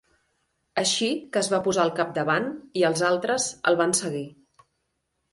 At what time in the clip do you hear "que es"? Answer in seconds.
1.35-1.49